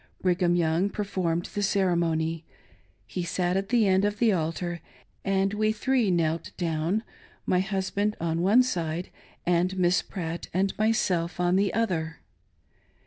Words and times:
Brig 0.19 0.41
ham 0.41 0.55
Young 0.55 0.89
performed 0.89 1.45
the 1.53 1.61
ceremony. 1.61 2.43
He 3.05 3.21
sat 3.21 3.55
at 3.55 3.69
the 3.69 3.85
end 3.87 4.03
of 4.03 4.17
the 4.17 4.31
altar 4.33 4.81
and 5.23 5.53
we 5.53 5.71
three 5.71 6.09
knelt 6.09 6.53
down— 6.57 7.03
my 7.55 7.59
husband 7.59 8.15
on 8.19 8.41
one 8.41 8.63
side 8.63 9.11
and 9.45 9.77
Miss 9.77 10.01
Pratt 10.01 10.47
and 10.55 10.75
myself 10.79 11.39
on 11.39 11.55
the 11.55 11.71
other. 11.75 12.17